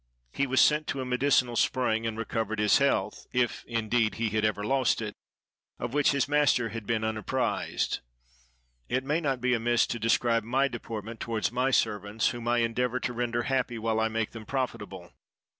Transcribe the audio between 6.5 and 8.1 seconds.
had been unapprised.